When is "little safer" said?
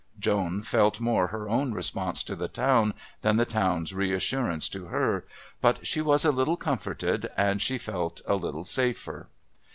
8.33-9.27